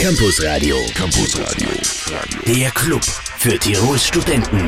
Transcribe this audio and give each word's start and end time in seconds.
Campus 0.00 0.42
Radio. 0.42 0.76
Campus 0.94 1.38
Radio. 1.38 1.68
Der 2.46 2.70
Club 2.70 3.02
für 3.36 3.58
Tirols 3.58 4.06
Studenten. 4.06 4.66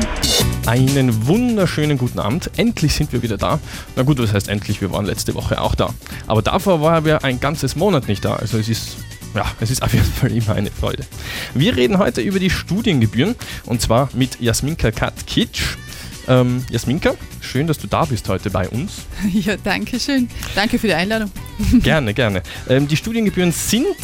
Einen 0.67 1.25
wunderschönen 1.25 1.97
guten 1.97 2.19
Abend. 2.19 2.51
Endlich 2.57 2.93
sind 2.93 3.11
wir 3.11 3.23
wieder 3.23 3.37
da. 3.37 3.59
Na 3.95 4.03
gut, 4.03 4.19
was 4.19 4.31
heißt 4.31 4.47
endlich? 4.47 4.79
Wir 4.79 4.91
waren 4.91 5.07
letzte 5.07 5.33
Woche 5.33 5.59
auch 5.59 5.73
da. 5.73 5.91
Aber 6.27 6.43
davor 6.43 6.81
waren 6.81 7.03
wir 7.05 7.23
ein 7.23 7.39
ganzes 7.39 7.75
Monat 7.75 8.07
nicht 8.07 8.23
da. 8.23 8.35
Also 8.35 8.59
es 8.59 8.69
ist 8.69 8.97
ja, 9.33 9.43
es 9.59 9.71
ist 9.71 9.81
auf 9.81 9.91
jeden 9.91 10.05
Fall 10.05 10.31
immer 10.31 10.53
eine 10.53 10.69
Freude. 10.69 11.03
Wir 11.55 11.75
reden 11.75 11.97
heute 11.97 12.21
über 12.21 12.37
die 12.37 12.51
Studiengebühren 12.51 13.33
und 13.65 13.81
zwar 13.81 14.09
mit 14.13 14.39
Jasminka 14.39 14.91
Katkitsch. 14.91 15.77
Ähm, 16.27 16.63
Jasminka, 16.69 17.15
schön, 17.41 17.65
dass 17.65 17.79
du 17.79 17.87
da 17.87 18.05
bist 18.05 18.29
heute 18.29 18.51
bei 18.51 18.69
uns. 18.69 19.07
Ja, 19.33 19.57
danke 19.57 19.99
schön. 19.99 20.29
Danke 20.53 20.77
für 20.77 20.87
die 20.87 20.93
Einladung. 20.93 21.31
Gerne, 21.81 22.13
gerne. 22.13 22.43
Ähm, 22.69 22.87
die 22.87 22.97
Studiengebühren 22.97 23.51
sind 23.51 23.97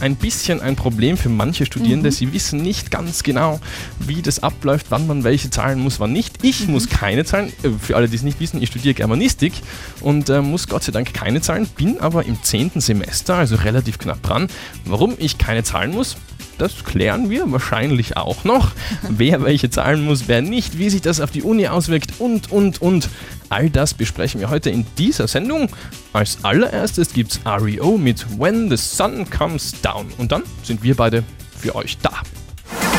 ein 0.00 0.16
bisschen 0.16 0.60
ein 0.60 0.76
Problem 0.76 1.16
für 1.16 1.28
manche 1.28 1.66
Studierende. 1.66 2.10
Mhm. 2.10 2.14
Sie 2.14 2.32
wissen 2.32 2.62
nicht 2.62 2.90
ganz 2.90 3.22
genau, 3.22 3.60
wie 3.98 4.22
das 4.22 4.42
abläuft, 4.42 4.86
wann 4.90 5.06
man 5.06 5.24
welche 5.24 5.50
zahlen 5.50 5.80
muss, 5.80 6.00
wann 6.00 6.12
nicht. 6.12 6.42
Ich 6.42 6.66
mhm. 6.66 6.72
muss 6.72 6.88
keine 6.88 7.24
zahlen. 7.24 7.52
Äh, 7.62 7.70
für 7.80 7.96
alle, 7.96 8.08
die 8.08 8.16
es 8.16 8.22
nicht 8.22 8.40
wissen, 8.40 8.62
ich 8.62 8.68
studiere 8.68 8.94
Germanistik 8.94 9.52
und 10.00 10.28
äh, 10.30 10.40
muss 10.42 10.68
Gott 10.68 10.84
sei 10.84 10.92
Dank 10.92 11.14
keine 11.14 11.40
zahlen, 11.40 11.66
bin 11.76 12.00
aber 12.00 12.24
im 12.24 12.42
zehnten 12.42 12.80
Semester, 12.80 13.36
also 13.36 13.56
relativ 13.56 13.98
knapp 13.98 14.22
dran. 14.22 14.48
Warum 14.84 15.14
ich 15.18 15.38
keine 15.38 15.62
zahlen 15.62 15.92
muss, 15.92 16.16
das 16.58 16.84
klären 16.84 17.30
wir 17.30 17.50
wahrscheinlich 17.50 18.16
auch 18.16 18.44
noch. 18.44 18.72
wer 19.08 19.42
welche 19.42 19.70
zahlen 19.70 20.04
muss, 20.04 20.28
wer 20.28 20.42
nicht, 20.42 20.78
wie 20.78 20.90
sich 20.90 21.02
das 21.02 21.20
auf 21.20 21.30
die 21.30 21.42
Uni 21.42 21.68
auswirkt 21.68 22.14
und, 22.18 22.50
und, 22.52 22.80
und. 22.80 23.08
All 23.48 23.70
das 23.70 23.94
besprechen 23.94 24.40
wir 24.40 24.50
heute 24.50 24.70
in 24.70 24.86
dieser 24.98 25.28
Sendung. 25.28 25.68
Als 26.12 26.38
allererstes 26.42 27.12
gibt's 27.12 27.40
REO 27.44 27.98
mit 27.98 28.38
When 28.38 28.70
the 28.70 28.76
Sun 28.76 29.28
Comes 29.30 29.72
Down. 29.82 30.06
Und 30.18 30.32
dann 30.32 30.42
sind 30.62 30.82
wir 30.82 30.96
beide 30.96 31.24
für 31.58 31.74
euch 31.74 31.98
da. 31.98 32.22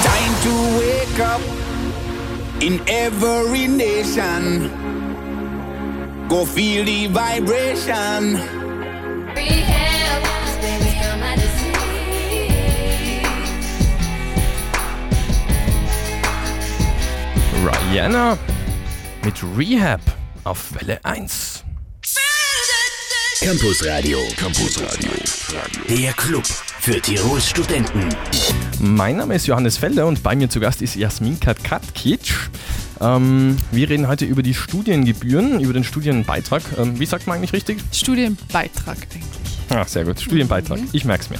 Time 0.03 0.35
to 0.43 0.49
wake 0.79 1.25
up 1.25 1.41
in 2.59 2.79
every 2.87 3.67
nation. 3.67 4.69
Go 6.27 6.45
feel 6.45 6.85
the 6.85 7.07
vibration. 7.07 8.39
Rihanna 17.65 18.37
mit 19.23 19.33
Rehab 19.57 20.01
auf 20.43 20.71
Welle 20.75 21.03
1. 21.03 21.63
Campus 23.41 23.83
Radio. 23.83 24.19
Campus 24.37 24.79
Radio. 24.79 25.11
Der 25.89 26.13
Club 26.13 26.45
für 26.45 27.01
Tirols 27.01 27.49
Studenten. 27.49 28.09
Mein 28.79 29.17
Name 29.17 29.33
ist 29.33 29.47
Johannes 29.47 29.79
Felder 29.79 30.05
und 30.05 30.21
bei 30.21 30.35
mir 30.35 30.47
zu 30.47 30.59
Gast 30.59 30.83
ist 30.83 30.95
Jasmin 30.95 31.39
Katkatkic. 31.39 32.35
Ähm, 33.01 33.57
wir 33.71 33.89
reden 33.89 34.07
heute 34.07 34.25
über 34.25 34.43
die 34.43 34.53
Studiengebühren, 34.53 35.59
über 35.59 35.73
den 35.73 35.83
Studienbeitrag. 35.83 36.61
Ähm, 36.77 36.99
wie 36.99 37.05
sagt 37.07 37.25
man 37.25 37.37
eigentlich 37.37 37.53
richtig? 37.53 37.79
Studienbeitrag 37.91 38.97
eigentlich. 39.11 39.23
Ah, 39.69 39.85
sehr 39.85 40.05
gut. 40.05 40.21
Studienbeitrag. 40.21 40.79
Mhm. 40.79 40.89
Ich 40.91 41.03
merke 41.03 41.23
es 41.23 41.29
mir. 41.31 41.39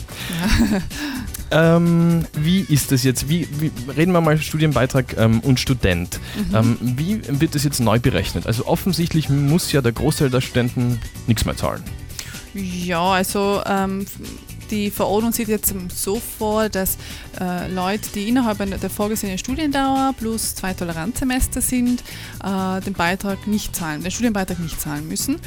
Ja. 0.71 0.81
Ähm, 1.51 2.25
wie 2.33 2.61
ist 2.61 2.91
das 2.91 3.03
jetzt? 3.03 3.29
Wie, 3.29 3.47
wie, 3.59 3.71
reden 3.91 4.11
wir 4.11 4.21
mal 4.21 4.38
Studienbeitrag 4.38 5.17
ähm, 5.17 5.39
und 5.41 5.59
Student. 5.59 6.19
Mhm. 6.49 6.55
Ähm, 6.55 6.77
wie 6.81 7.21
wird 7.39 7.55
das 7.55 7.63
jetzt 7.63 7.79
neu 7.79 7.99
berechnet? 7.99 8.47
Also 8.47 8.65
offensichtlich 8.65 9.29
muss 9.29 9.71
ja 9.71 9.81
der 9.81 9.91
Großteil 9.91 10.29
der 10.29 10.41
Studenten 10.41 10.99
nichts 11.27 11.45
mehr 11.45 11.55
zahlen. 11.55 11.83
Ja, 12.53 13.11
also 13.11 13.61
ähm, 13.65 14.05
die 14.71 14.89
Verordnung 14.89 15.31
sieht 15.31 15.47
jetzt 15.47 15.73
so 15.93 16.21
vor, 16.39 16.69
dass 16.69 16.97
äh, 17.39 17.71
Leute, 17.71 18.09
die 18.15 18.27
innerhalb 18.27 18.57
der 18.57 18.89
vorgesehenen 18.89 19.37
Studiendauer 19.37 20.13
plus 20.17 20.55
zwei 20.55 20.73
Toleranzsemester 20.73 21.61
sind, 21.61 22.03
äh, 22.43 22.81
den 22.81 22.93
Beitrag 22.93 23.45
nicht 23.47 23.75
zahlen, 23.75 24.02
den 24.02 24.11
Studienbeitrag 24.11 24.59
nicht 24.59 24.80
zahlen 24.80 25.08
müssen. 25.08 25.37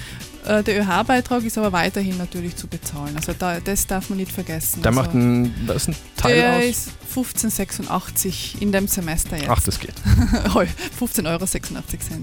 Äh, 0.48 0.62
der 0.62 0.80
ÖH-Beitrag 0.80 1.44
ist 1.44 1.58
aber 1.58 1.72
weiterhin 1.72 2.16
natürlich 2.16 2.56
zu 2.56 2.68
bezahlen. 2.68 3.14
Also 3.16 3.34
da, 3.38 3.60
das 3.60 3.86
darf 3.86 4.08
man 4.08 4.18
nicht 4.18 4.32
vergessen. 4.32 4.80
Der 4.80 4.90
also, 4.90 5.02
macht 5.02 5.14
ein, 5.14 5.54
das 5.66 5.88
ein 5.88 5.96
Teil 6.16 6.36
der 6.36 6.56
aus? 6.56 6.64
ist 6.64 6.90
15,86 7.14 8.60
in 8.60 8.72
dem 8.72 8.88
Semester 8.88 9.36
jetzt. 9.36 9.48
Ach, 9.50 9.62
das 9.62 9.78
geht. 9.78 9.92
15,86 10.46 11.26
Euro, 11.26 11.44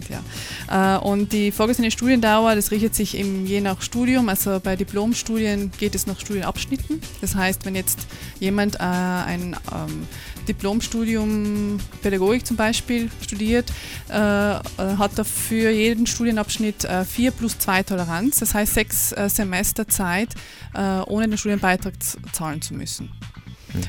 ja. 0.09 0.95
Äh, 0.95 0.99
und 0.99 1.33
die 1.33 1.51
vorgesehene 1.51 1.91
Studiendauer, 1.91 2.55
das 2.55 2.71
richtet 2.71 2.95
sich 2.95 3.15
eben 3.15 3.45
je 3.45 3.61
nach 3.61 3.83
Studium. 3.83 4.27
Also 4.29 4.59
bei 4.59 4.75
Diplomstudien 4.75 5.71
geht 5.77 5.93
es 5.93 6.07
nach 6.07 6.19
Studienabschnitten. 6.19 7.01
Das 7.21 7.35
heißt, 7.35 7.65
wenn 7.65 7.75
jetzt 7.75 8.07
jemand 8.39 8.75
äh, 8.75 8.79
ein 8.79 9.55
ähm, 9.71 10.07
Diplomstudium 10.47 11.77
Pädagogik 12.01 12.45
zum 12.45 12.55
Beispiel 12.55 13.09
studiert, 13.23 13.71
hat 14.07 15.17
er 15.17 15.25
für 15.25 15.71
jeden 15.71 16.05
Studienabschnitt 16.05 16.85
äh, 16.85 17.03
vier 17.03 17.31
plus 17.31 17.57
zwei 17.57 17.81
Toleranz, 17.81 18.14
das 18.39 18.53
heißt 18.53 18.73
sechs 18.73 19.11
äh, 19.11 19.29
Semester 19.29 19.87
Zeit, 19.87 20.29
äh, 20.73 20.99
ohne 21.01 21.27
den 21.27 21.37
Studienbeitrag 21.37 21.93
zahlen 22.31 22.61
zu 22.61 22.73
müssen. 22.73 23.11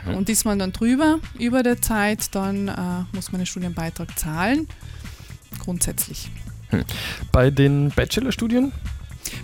Mhm. 0.07 0.15
Und 0.15 0.29
ist 0.29 0.45
man 0.45 0.59
dann 0.59 0.73
drüber, 0.73 1.21
über 1.39 1.63
der 1.63 1.81
Zeit, 1.81 2.35
dann 2.35 2.69
äh, 2.69 2.73
muss 3.15 3.33
man 3.33 3.41
den 3.41 3.47
Studienbeitrag 3.47 4.19
zahlen, 4.19 4.69
grundsätzlich. 5.61 6.31
Hm. 6.71 6.85
Bei 7.31 7.51
den 7.51 7.91
Bachelorstudien 7.91 8.73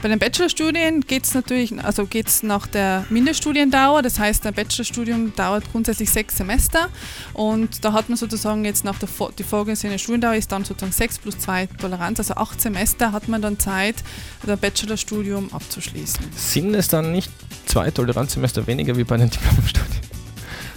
bei 0.02 0.08
den 0.08 0.18
Bachelorstudien 0.18 1.02
geht 1.02 1.24
es 1.24 1.32
natürlich, 1.32 1.72
also 1.84 2.06
geht 2.06 2.26
es 2.26 2.42
nach 2.42 2.66
der 2.66 3.06
Mindeststudiendauer, 3.08 4.02
das 4.02 4.18
heißt, 4.18 4.44
ein 4.46 4.52
Bachelorstudium 4.52 5.32
dauert 5.36 5.70
grundsätzlich 5.70 6.10
sechs 6.10 6.36
Semester 6.36 6.88
und 7.32 7.84
da 7.84 7.92
hat 7.92 8.08
man 8.08 8.18
sozusagen 8.18 8.64
jetzt 8.64 8.84
nach 8.84 8.98
der 8.98 9.08
die 9.38 9.44
vorgesehene 9.44 10.00
Studiendauer 10.00 10.34
ist 10.34 10.50
dann 10.50 10.64
sozusagen 10.64 10.92
sechs 10.92 11.18
plus 11.18 11.38
zwei 11.38 11.66
Toleranz, 11.66 12.18
also 12.18 12.34
acht 12.34 12.60
Semester 12.60 13.12
hat 13.12 13.28
man 13.28 13.40
dann 13.40 13.60
Zeit, 13.60 13.94
das 14.44 14.58
Bachelorstudium 14.58 15.52
abzuschließen. 15.52 16.24
Sind 16.34 16.74
es 16.74 16.88
dann 16.88 17.12
nicht 17.12 17.30
zwei 17.66 17.92
Toleranzsemester 17.92 18.66
weniger 18.66 18.96
wie 18.96 19.04
bei 19.04 19.16
den 19.16 19.30
Diplomstudien? 19.30 20.01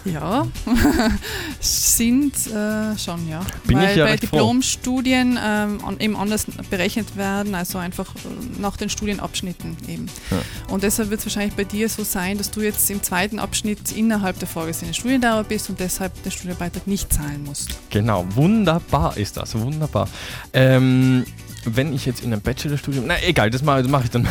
Ja, 0.06 0.48
sind 1.60 2.36
äh, 2.48 2.98
schon, 2.98 3.28
ja. 3.28 3.42
Bin 3.66 3.78
Weil 3.78 3.90
ich 3.90 3.96
ja 3.96 4.06
bei 4.06 4.18
Diplomstudien 4.18 5.40
ähm, 5.44 5.80
eben 6.00 6.16
anders 6.16 6.46
berechnet 6.70 7.18
werden, 7.18 7.56
also 7.56 7.80
einfach 7.80 8.14
äh, 8.16 8.62
nach 8.62 8.78
den 8.78 8.90
Studienabschnitten 8.90 9.76
eben. 9.88 10.06
Ja. 10.30 10.38
Und 10.72 10.84
deshalb 10.84 11.10
wird 11.10 11.22
es 11.22 11.26
wahrscheinlich 11.26 11.56
bei 11.56 11.64
dir 11.64 11.90
so 11.90 12.04
sein, 12.04 12.38
dass 12.38 12.52
du 12.52 12.62
jetzt 12.62 12.90
im 12.92 13.02
zweiten 13.02 13.40
Abschnitt 13.40 13.92
innerhalb 13.94 14.38
der 14.38 14.48
vorgesehenen 14.48 14.94
Studiendauer 14.94 15.44
bist 15.44 15.70
und 15.70 15.80
deshalb 15.80 16.22
den 16.24 16.32
Studienbeitrag 16.32 16.86
nicht 16.86 17.12
zahlen 17.12 17.44
musst. 17.44 17.76
Genau, 17.90 18.26
wunderbar 18.36 19.18
ist 19.18 19.38
das, 19.38 19.56
wunderbar. 19.58 20.08
Ähm, 20.54 21.26
wenn 21.66 21.94
ich 21.94 22.06
jetzt 22.06 22.24
in 22.24 22.32
einem 22.32 22.42
Bachelorstudium, 22.42 23.06
na 23.08 23.16
egal, 23.24 23.50
das 23.50 23.64
mache 23.64 23.84
mach 23.84 24.04
ich 24.04 24.12
dann 24.12 24.28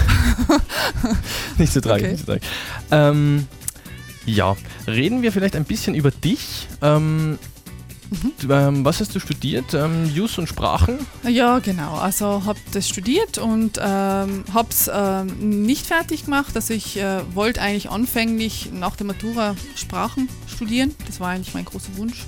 nicht 1.58 1.72
so 1.72 1.80
tragisch. 1.80 2.04
Okay. 2.04 2.12
Nicht 2.12 2.20
so 2.20 2.26
tragisch. 2.26 2.48
Ähm, 2.92 3.48
ja, 4.26 4.56
reden 4.86 5.22
wir 5.22 5.32
vielleicht 5.32 5.56
ein 5.56 5.64
bisschen 5.64 5.94
über 5.94 6.10
dich. 6.10 6.68
Ähm, 6.82 7.38
Mhm. 8.10 8.50
Ähm, 8.50 8.84
was 8.84 9.00
hast 9.00 9.14
du 9.14 9.20
studiert? 9.20 9.74
Ähm, 9.74 10.08
Jus 10.12 10.38
und 10.38 10.48
Sprachen? 10.48 10.98
Ja, 11.26 11.58
genau. 11.58 11.94
Also 11.94 12.44
habe 12.44 12.58
das 12.72 12.88
studiert 12.88 13.38
und 13.38 13.78
ähm, 13.82 14.44
habe 14.52 14.68
es 14.70 14.90
ähm, 14.92 15.62
nicht 15.64 15.86
fertig 15.86 16.24
gemacht. 16.24 16.54
Also 16.54 16.74
ich 16.74 16.98
äh, 16.98 17.20
wollte 17.34 17.60
eigentlich 17.60 17.90
anfänglich 17.90 18.70
nach 18.72 18.96
der 18.96 19.06
Matura 19.06 19.56
Sprachen 19.74 20.28
studieren. 20.46 20.94
Das 21.06 21.20
war 21.20 21.30
eigentlich 21.30 21.54
mein 21.54 21.64
großer 21.64 21.96
Wunsch. 21.96 22.24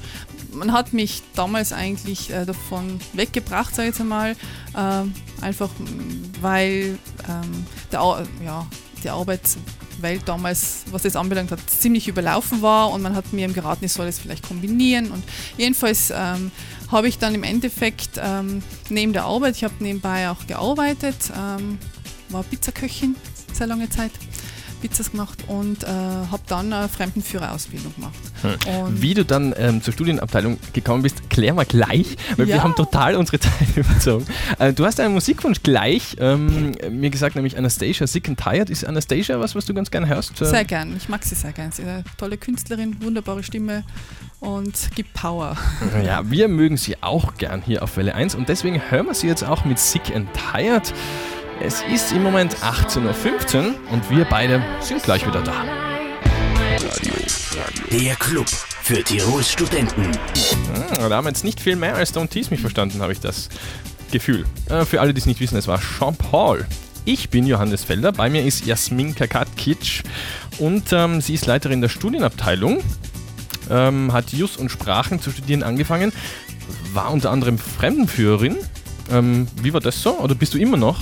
Man 0.53 0.73
hat 0.73 0.93
mich 0.93 1.23
damals 1.35 1.73
eigentlich 1.73 2.31
äh, 2.31 2.47
davon 2.47 2.99
weggebracht, 3.13 3.75
sage 3.75 3.89
ich 3.89 3.95
jetzt 3.95 4.01
einmal, 4.01 4.33
äh, 4.75 5.45
einfach 5.45 5.69
weil 6.41 6.99
ähm, 7.29 7.67
der, 7.93 8.27
ja, 8.45 8.67
die 9.05 9.11
Arbeit 9.11 9.43
Welt 10.03 10.23
damals, 10.27 10.85
was 10.91 11.03
das 11.03 11.17
anbelangt 11.17 11.51
hat, 11.51 11.59
ziemlich 11.69 12.09
überlaufen 12.09 12.63
war 12.63 12.91
und 12.91 13.03
man 13.03 13.15
hat 13.15 13.33
mir 13.33 13.49
geraten, 13.49 13.85
ich 13.85 13.93
soll 13.93 14.07
es 14.07 14.19
vielleicht 14.19 14.47
kombinieren. 14.47 15.11
Und 15.11 15.23
jedenfalls 15.57 16.11
ähm, 16.11 16.51
habe 16.91 17.09
ich 17.09 17.19
dann 17.19 17.35
im 17.35 17.43
Endeffekt 17.43 18.21
ähm, 18.23 18.63
neben 18.89 19.13
der 19.13 19.25
Arbeit, 19.25 19.57
ich 19.57 19.65
habe 19.65 19.75
nebenbei 19.81 20.31
auch 20.31 20.47
gearbeitet, 20.47 21.17
ähm, 21.37 21.79
war 22.29 22.43
Pizzaköchin 22.43 23.17
sehr 23.53 23.67
lange 23.67 23.89
Zeit. 23.89 24.13
Pizzas 24.81 25.11
gemacht 25.11 25.45
und 25.47 25.85
äh, 25.85 25.87
habe 25.87 26.43
dann 26.47 26.73
eine 26.73 26.89
Fremdenführerausbildung 26.89 27.95
gemacht. 27.95 28.15
Hm. 28.43 29.03
Wie 29.03 29.15
du 29.15 29.25
dann 29.25 29.55
ähm, 29.57 29.83
zur 29.83 29.93
Studienabteilung 29.93 30.59
gekommen 30.73 31.03
bist, 31.03 31.29
klären 31.31 31.57
wir 31.57 31.65
gleich, 31.65 32.17
weil 32.37 32.49
ja. 32.49 32.57
wir 32.57 32.63
haben 32.63 32.75
total 32.75 33.17
unsere 33.17 33.41
Zeit 33.41 33.77
überzogen. 33.77 34.27
Äh, 34.59 34.73
du 34.73 34.85
hast 34.85 35.01
einen 35.01 35.15
Musikwunsch 35.15 35.63
gleich 35.63 36.17
ähm, 36.19 36.75
mir 36.91 37.11
gesagt, 37.11 37.37
nämlich 37.37 37.57
Anastasia 37.57 38.07
Sick 38.07 38.29
and 38.29 38.39
Tired. 38.39 38.71
Ist 38.71 38.85
Anastasia 38.85 39.41
was, 39.41 39.55
was 39.55 39.67
du 39.67 39.75
ganz 39.75 39.91
gerne 39.91 40.07
hörst? 40.09 40.37
Sehr 40.37 40.65
gern, 40.65 40.97
ich 40.97 41.09
mag 41.09 41.25
sie 41.25 41.35
sehr 41.35 41.53
gern. 41.53 41.73
Sie 41.73 41.83
ist 41.83 41.89
eine 41.89 42.05
tolle 42.17 42.37
Künstlerin, 42.37 42.97
wunderbare 43.03 43.43
Stimme 43.43 43.85
und 44.41 44.91
gibt 44.95 45.15
Power. 45.15 45.57
Ja, 46.05 46.29
wir 46.31 46.49
mögen 46.49 46.77
sie 46.77 47.03
auch 47.03 47.35
gern 47.37 47.63
hier 47.63 47.83
auf 47.83 47.97
Welle 47.97 48.15
1 48.15 48.35
und 48.35 48.49
deswegen 48.49 48.81
hören 48.91 49.07
wir 49.07 49.15
sie 49.15 49.27
jetzt 49.27 49.45
auch 49.45 49.65
mit 49.65 49.79
Sick 49.79 50.15
and 50.15 50.29
Tired. 50.53 50.93
Es 51.61 51.83
ist 51.91 52.13
im 52.13 52.23
Moment 52.23 52.55
18.15 52.57 53.57
Uhr 53.57 53.75
und 53.91 54.11
wir 54.11 54.27
beide 54.27 54.63
sind 54.81 55.03
gleich 55.03 55.27
wieder 55.27 55.43
da. 55.43 55.65
Der 57.91 58.15
Club 58.17 58.47
für 58.83 59.03
Tirols 59.03 59.51
Studenten. 59.51 60.11
Ah, 60.99 61.09
da 61.09 61.17
haben 61.17 61.27
jetzt 61.27 61.45
nicht 61.45 61.61
viel 61.61 61.77
mehr 61.77 61.97
als 61.97 62.15
Don't 62.15 62.29
Tease 62.29 62.51
mich 62.51 62.61
verstanden, 62.61 63.01
habe 63.01 63.13
ich 63.13 63.21
das 63.21 63.49
Gefühl. 64.13 64.45
Äh, 64.69 64.85
für 64.85 65.01
alle, 65.01 65.15
die 65.15 65.21
es 65.21 65.27
nicht 65.27 65.41
wissen, 65.41 65.57
es 65.57 65.67
war 65.67 65.81
Jean 65.81 66.15
Paul. 66.15 66.67
Ich 67.07 67.31
bin 67.31 67.47
Johannes 67.47 67.85
Felder, 67.85 68.13
bei 68.13 68.29
mir 68.29 68.45
ist 68.45 68.67
Jasmin 68.67 69.15
Kakatkic 69.15 70.03
und 70.59 70.93
ähm, 70.93 71.23
sie 71.23 71.35
ist 71.35 71.47
Leiterin 71.47 71.81
der 71.81 71.89
Studienabteilung, 71.89 72.83
ähm, 73.71 74.13
hat 74.13 74.33
Jus 74.33 74.59
und 74.59 74.71
Sprachen 74.71 75.23
zu 75.23 75.31
studieren 75.31 75.63
angefangen, 75.63 76.13
war 76.93 77.11
unter 77.11 77.31
anderem 77.31 77.59
Fremdenführerin. 77.59 78.57
Ähm, 79.11 79.47
wie 79.63 79.73
war 79.73 79.81
das 79.81 80.03
so? 80.03 80.19
Oder 80.19 80.35
bist 80.35 80.55
du 80.55 80.59
immer 80.59 80.77
noch? 80.77 81.01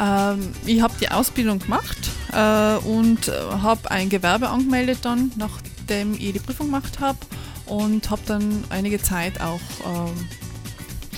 Ähm, 0.00 0.52
ich 0.66 0.80
habe 0.80 0.94
die 1.00 1.10
Ausbildung 1.10 1.58
gemacht 1.58 2.10
äh, 2.32 2.76
und 2.86 3.28
äh, 3.28 3.32
habe 3.62 3.90
ein 3.90 4.08
Gewerbe 4.08 4.48
angemeldet 4.48 4.98
dann, 5.02 5.32
nachdem 5.36 6.14
ich 6.14 6.32
die 6.32 6.38
Prüfung 6.38 6.66
gemacht 6.66 7.00
habe 7.00 7.18
und 7.66 8.08
habe 8.10 8.22
dann 8.26 8.64
einige 8.70 9.00
Zeit 9.00 9.40
auch 9.40 9.60
ähm, 9.84 10.28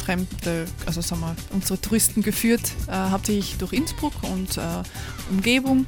fremde, 0.04 0.66
also 0.86 1.00
sagen 1.00 1.20
wir, 1.20 1.36
unsere 1.52 1.80
Touristen 1.80 2.22
geführt, 2.22 2.72
äh, 2.88 3.10
hauptsächlich 3.10 3.56
durch 3.58 3.72
Innsbruck 3.72 4.14
und 4.22 4.56
äh, 4.56 4.60
Umgebung. 5.30 5.86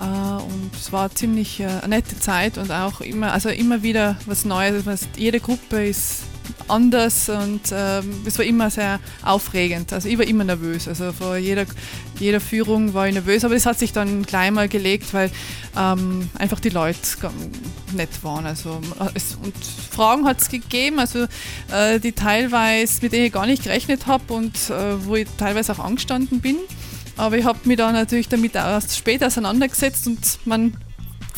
Äh, 0.00 0.04
und 0.04 0.70
es 0.74 0.92
war 0.92 1.10
ziemlich 1.14 1.60
äh, 1.60 1.66
eine 1.66 1.96
nette 1.96 2.18
Zeit 2.18 2.58
und 2.58 2.70
auch 2.70 3.00
immer, 3.00 3.32
also 3.32 3.48
immer 3.48 3.82
wieder 3.82 4.16
was 4.26 4.44
Neues. 4.44 4.86
Was, 4.86 5.08
jede 5.16 5.40
Gruppe 5.40 5.86
ist 5.86 6.24
anders 6.68 7.28
und 7.28 7.60
ähm, 7.72 8.22
es 8.24 8.38
war 8.38 8.44
immer 8.44 8.70
sehr 8.70 9.00
aufregend. 9.22 9.92
Also 9.92 10.08
ich 10.08 10.18
war 10.18 10.26
immer 10.26 10.44
nervös. 10.44 10.88
Also 10.88 11.12
vor 11.12 11.36
jeder, 11.36 11.66
jeder 12.18 12.40
Führung 12.40 12.94
war 12.94 13.06
ich 13.06 13.14
nervös, 13.14 13.44
aber 13.44 13.54
das 13.54 13.66
hat 13.66 13.78
sich 13.78 13.92
dann 13.92 14.22
gleich 14.22 14.50
mal 14.50 14.68
gelegt, 14.68 15.12
weil 15.12 15.30
ähm, 15.76 16.30
einfach 16.38 16.60
die 16.60 16.70
Leute 16.70 16.98
nett 17.92 18.10
waren. 18.22 18.46
Also, 18.46 18.80
es, 19.14 19.36
und 19.42 19.54
Fragen 19.90 20.26
hat 20.26 20.40
es 20.40 20.48
gegeben, 20.48 20.98
also 20.98 21.26
äh, 21.72 22.00
die 22.00 22.12
teilweise, 22.12 23.00
mit 23.02 23.12
denen 23.12 23.26
ich 23.26 23.32
gar 23.32 23.46
nicht 23.46 23.64
gerechnet 23.64 24.06
habe 24.06 24.32
und 24.32 24.54
äh, 24.70 25.04
wo 25.04 25.16
ich 25.16 25.28
teilweise 25.38 25.72
auch 25.72 25.78
angestanden 25.78 26.40
bin. 26.40 26.56
Aber 27.16 27.38
ich 27.38 27.44
habe 27.44 27.60
mich 27.64 27.76
da 27.76 27.92
natürlich 27.92 28.28
damit 28.28 28.54
erst 28.56 28.96
später 28.96 29.28
auseinandergesetzt 29.28 30.06
und 30.06 30.38
man 30.44 30.76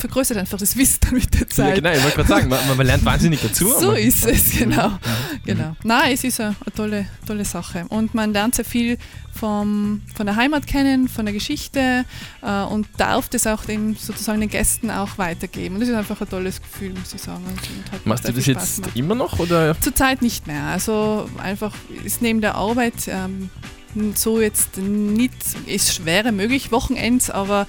vergrößert 0.07 0.37
einfach 0.37 0.59
das 0.59 0.77
Wissen 0.77 0.99
mit 1.13 1.35
der 1.39 1.49
Zeit. 1.49 1.69
Ja, 1.69 1.75
genau, 1.75 1.91
ich 1.91 2.03
wollte 2.03 2.17
gerade 2.17 2.29
sagen, 2.29 2.49
man, 2.49 2.77
man, 2.77 2.87
lernt 2.87 3.05
wahnsinnig 3.05 3.41
dazu. 3.41 3.73
so 3.79 3.93
ist 3.93 4.25
es, 4.27 4.51
genau. 4.59 4.99
genau. 5.45 5.77
Nein, 5.83 6.13
es 6.13 6.25
ist 6.25 6.41
eine, 6.41 6.55
eine, 6.65 6.75
tolle, 6.75 7.07
tolle 7.27 7.45
Sache. 7.45 7.85
Und 7.89 8.15
man 8.15 8.33
lernt 8.33 8.55
sehr 8.55 8.65
viel 8.65 8.99
vom, 9.35 10.03
von 10.15 10.27
der 10.27 10.37
Heimat 10.37 10.67
kennen, 10.67 11.09
von 11.09 11.27
der 11.27 11.35
Geschichte 11.35 12.05
äh, 12.43 12.63
und 12.63 12.87
darf 12.97 13.29
das 13.29 13.47
auch 13.47 13.65
dem, 13.65 13.97
sozusagen 13.97 14.41
den 14.41 14.49
Gästen 14.49 14.91
auch 14.91 15.19
weitergeben. 15.19 15.75
Und 15.75 15.81
das 15.81 15.89
ist 15.89 15.95
einfach 15.95 16.21
ein 16.21 16.29
tolles 16.29 16.63
Gefühl, 16.63 16.91
muss 16.91 17.13
ich 17.13 17.21
sagen. 17.21 17.45
Machst 18.05 18.27
du 18.27 18.33
das 18.33 18.47
jetzt 18.47 18.77
gemacht. 18.77 18.97
immer 18.97 19.15
noch? 19.15 19.39
Oder? 19.39 19.79
Zurzeit 19.81 20.23
nicht 20.23 20.47
mehr. 20.47 20.63
Also 20.65 21.29
einfach 21.39 21.75
ist 22.05 22.23
neben 22.23 22.41
der 22.41 22.55
Arbeit 22.55 23.09
ähm, 23.09 23.51
so 24.15 24.41
jetzt 24.41 24.77
nicht, 24.79 25.33
es 25.67 26.05
wäre 26.05 26.33
möglich, 26.33 26.71
Wochenends, 26.71 27.31
aber 27.31 27.67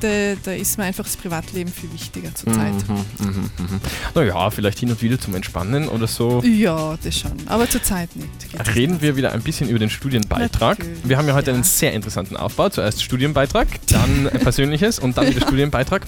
da, 0.00 0.34
da, 0.42 0.52
ist 0.52 0.78
mir 0.78 0.84
einfach 0.84 1.04
das 1.04 1.16
Privatleben 1.16 1.70
viel 1.70 1.92
wichtiger 1.92 2.34
zurzeit. 2.34 2.72
Mhm, 2.88 2.94
mh, 3.18 3.30
mh. 3.30 3.80
Naja, 4.14 4.50
vielleicht 4.50 4.78
hin 4.78 4.90
und 4.90 5.00
wieder 5.02 5.18
zum 5.18 5.34
Entspannen 5.34 5.88
oder 5.88 6.06
so. 6.06 6.42
Ja, 6.42 6.96
das 7.02 7.18
schon. 7.18 7.32
Aber 7.46 7.68
zurzeit 7.68 8.14
nicht. 8.16 8.28
Reden 8.74 9.00
wir 9.00 9.16
wieder 9.16 9.32
ein 9.32 9.42
bisschen 9.42 9.68
über 9.68 9.78
den 9.78 9.90
Studienbeitrag. 9.90 10.78
Natürlich, 10.78 11.08
wir 11.08 11.18
haben 11.18 11.28
ja 11.28 11.34
heute 11.34 11.50
ja. 11.50 11.54
einen 11.54 11.64
sehr 11.64 11.92
interessanten 11.92 12.36
Aufbau. 12.36 12.68
Zuerst 12.68 13.02
Studienbeitrag, 13.02 13.68
dann 13.88 14.24
Persönliches 14.40 14.98
und 14.98 15.16
dann 15.16 15.28
wieder 15.28 15.40
ja. 15.40 15.46
Studienbeitrag. 15.46 16.02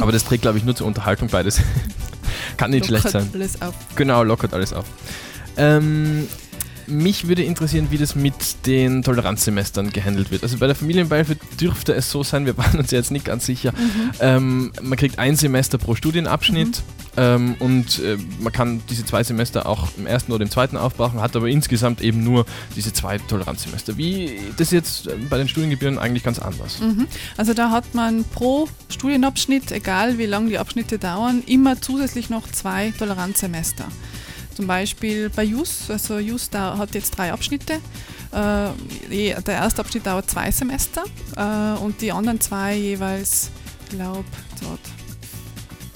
Aber 0.00 0.12
das 0.12 0.24
trägt, 0.24 0.42
glaube 0.42 0.58
ich, 0.58 0.64
nur 0.64 0.76
zur 0.76 0.86
Unterhaltung 0.86 1.28
beides. 1.28 1.60
Kann 2.56 2.70
nicht 2.70 2.88
lockert 2.88 3.10
schlecht 3.10 3.12
sein. 3.12 3.30
alles 3.34 3.62
auf. 3.62 3.74
Genau, 3.96 4.22
lockert 4.22 4.54
alles 4.54 4.72
auf. 4.72 4.84
Ähm, 5.56 6.28
mich 6.86 7.28
würde 7.28 7.42
interessieren, 7.42 7.88
wie 7.90 7.98
das 7.98 8.14
mit 8.14 8.66
den 8.66 9.02
Toleranzsemestern 9.02 9.90
gehandelt 9.90 10.30
wird. 10.30 10.42
Also 10.42 10.58
bei 10.58 10.66
der 10.66 10.76
Familienbeihilfe 10.76 11.36
dürfte 11.60 11.94
es 11.94 12.10
so 12.10 12.22
sein, 12.22 12.46
wir 12.46 12.56
waren 12.58 12.78
uns 12.78 12.90
jetzt 12.90 13.10
nicht 13.10 13.24
ganz 13.24 13.46
sicher. 13.46 13.72
Mhm. 13.72 14.10
Ähm, 14.20 14.72
man 14.82 14.98
kriegt 14.98 15.18
ein 15.18 15.36
Semester 15.36 15.78
pro 15.78 15.94
Studienabschnitt 15.94 16.82
mhm. 17.16 17.22
ähm, 17.22 17.54
und 17.58 17.98
äh, 18.00 18.16
man 18.40 18.52
kann 18.52 18.82
diese 18.88 19.04
zwei 19.04 19.22
Semester 19.22 19.66
auch 19.66 19.88
im 19.96 20.06
ersten 20.06 20.32
oder 20.32 20.44
im 20.44 20.50
zweiten 20.50 20.76
aufbrauchen, 20.76 21.20
hat 21.20 21.36
aber 21.36 21.48
insgesamt 21.48 22.00
eben 22.00 22.22
nur 22.22 22.46
diese 22.76 22.92
zwei 22.92 23.18
Toleranzsemester. 23.18 23.96
Wie 23.96 24.38
das 24.56 24.70
jetzt 24.70 25.08
bei 25.28 25.38
den 25.38 25.48
Studiengebühren 25.48 25.98
eigentlich 25.98 26.22
ganz 26.22 26.38
anders. 26.38 26.80
Mhm. 26.80 27.06
Also 27.36 27.54
da 27.54 27.70
hat 27.70 27.94
man 27.94 28.24
pro 28.24 28.68
Studienabschnitt, 28.88 29.72
egal 29.72 30.18
wie 30.18 30.26
lange 30.26 30.50
die 30.50 30.58
Abschnitte 30.58 30.98
dauern, 30.98 31.42
immer 31.46 31.80
zusätzlich 31.80 32.30
noch 32.30 32.50
zwei 32.50 32.92
Toleranzsemester. 32.98 33.84
Zum 34.54 34.66
Beispiel 34.66 35.30
bei 35.30 35.44
JUS, 35.44 35.90
also 35.90 36.18
JUS 36.18 36.50
hat 36.52 36.94
jetzt 36.94 37.10
drei 37.16 37.32
Abschnitte. 37.32 37.74
Äh, 38.32 39.40
der 39.42 39.54
erste 39.54 39.80
Abschnitt 39.80 40.06
dauert 40.06 40.30
zwei 40.30 40.50
Semester 40.50 41.04
äh, 41.36 41.78
und 41.80 42.00
die 42.00 42.12
anderen 42.12 42.40
zwei 42.40 42.76
jeweils, 42.76 43.50
ich 43.84 43.96
glaube, 43.96 44.24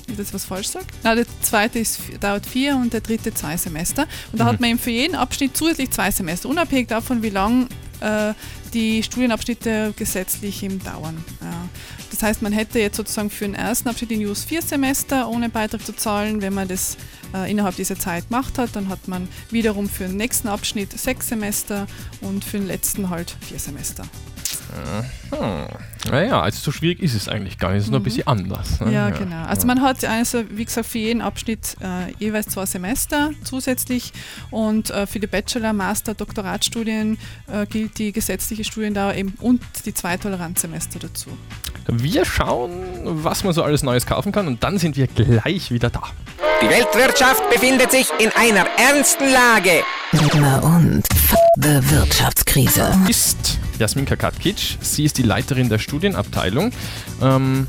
ich 0.09 0.17
das 0.17 0.33
was 0.33 0.45
falsch 0.45 0.69
sagt? 0.69 0.93
Nein, 1.03 1.17
der 1.17 1.27
zweite 1.43 1.79
ist, 1.79 2.01
dauert 2.21 2.47
vier 2.47 2.77
und 2.77 2.93
der 2.93 3.01
dritte 3.01 3.33
zwei 3.33 3.57
Semester. 3.57 4.07
Und 4.33 4.41
da 4.41 4.45
mhm. 4.45 4.49
hat 4.49 4.61
man 4.61 4.71
eben 4.71 4.79
für 4.79 4.91
jeden 4.91 5.15
Abschnitt 5.15 5.57
zusätzlich 5.57 5.91
zwei 5.91 6.11
Semester, 6.11 6.49
unabhängig 6.49 6.89
davon, 6.89 7.23
wie 7.23 7.31
lang 7.31 7.69
äh, 8.01 8.33
die 8.73 9.03
Studienabschnitte 9.03 9.95
gesetzlich 9.97 10.63
eben 10.63 10.83
dauern. 10.83 11.25
Ja. 11.41 11.69
Das 12.11 12.23
heißt, 12.23 12.43
man 12.43 12.53
hätte 12.53 12.79
jetzt 12.79 12.97
sozusagen 12.97 13.31
für 13.31 13.45
den 13.45 13.55
ersten 13.55 13.89
Abschnitt 13.89 14.11
in 14.11 14.21
JUS 14.21 14.45
vier 14.45 14.63
Semester 14.63 15.29
ohne 15.29 15.49
Beitrag 15.49 15.85
zu 15.85 15.95
zahlen. 15.95 16.41
Wenn 16.43 16.55
man 16.55 16.69
das 16.69 16.97
äh, 17.35 17.51
innerhalb 17.51 17.77
dieser 17.77 17.99
Zeit 17.99 18.29
gemacht 18.29 18.59
hat, 18.59 18.75
dann 18.75 18.89
hat 18.89 19.09
man 19.09 19.29
wiederum 19.51 19.89
für 19.89 20.05
den 20.05 20.17
nächsten 20.17 20.49
Abschnitt 20.49 20.99
sechs 20.99 21.29
Semester 21.29 21.87
und 22.21 22.45
für 22.45 22.59
den 22.59 22.67
letzten 22.67 23.11
halt 23.11 23.37
vier 23.41 23.59
Semester. 23.59 24.05
Naja, 26.11 26.41
also 26.41 26.59
so 26.61 26.73
schwierig 26.73 27.01
ist 27.01 27.15
es 27.15 27.29
eigentlich 27.29 27.59
gar 27.59 27.71
nicht, 27.71 27.79
es 27.79 27.85
ist 27.85 27.89
mhm. 27.89 27.93
nur 27.93 28.01
ein 28.01 28.05
bisschen 28.05 28.27
anders. 28.27 28.81
Ne? 28.81 28.93
Ja, 28.93 29.11
genau. 29.11 29.45
Also 29.45 29.67
man 29.67 29.83
hat 29.83 30.05
also, 30.05 30.45
wie 30.51 30.65
gesagt, 30.65 30.87
für 30.89 30.99
jeden 30.99 31.21
Abschnitt 31.21 31.77
äh, 31.81 32.13
jeweils 32.19 32.49
zwei 32.49 32.67
Semester 32.67 33.31
zusätzlich 33.45 34.13
und 34.51 34.91
äh, 34.91 35.07
für 35.07 35.21
die 35.21 35.27
Bachelor-, 35.27 35.73
Master-, 35.73 36.15
Doktoratstudien 36.15 37.19
äh, 37.47 37.67
gilt 37.67 37.99
die 37.99 38.13
gesetzliche 38.13 38.65
Studiendauer 38.65 39.15
eben 39.15 39.35
und 39.41 39.61
die 39.85 39.95
zwei 39.95 40.17
Toleranzsemester 40.17 40.99
dazu. 40.99 41.31
Wir 41.89 42.25
schauen, 42.25 42.73
was 43.03 43.45
man 43.45 43.55
so 43.55 43.63
alles 43.63 43.83
Neues 43.83 44.07
kaufen 44.07 44.33
kann 44.33 44.47
und 44.47 44.63
dann 44.63 44.79
sind 44.79 44.97
wir 44.97 45.07
gleich 45.07 45.71
wieder 45.71 45.91
da. 45.91 46.03
Die 46.63 46.69
Weltwirtschaft 46.69 47.51
befindet 47.51 47.91
sich 47.91 48.07
in 48.21 48.31
einer 48.31 48.65
ernsten 48.79 49.31
Lage. 49.31 49.83
Na 50.35 50.59
und 50.61 51.03
the 51.57 51.81
Wirtschaftskrise. 51.91 52.97
Ist 53.09 53.59
Jasmin 53.79 54.05
Kakatkic. 54.05 54.79
Sie 54.81 55.05
ist 55.05 55.19
die 55.19 55.23
Leiterin 55.23 55.69
der 55.69 55.79
Studienabteilung. 55.79 56.71
Ähm, 57.21 57.67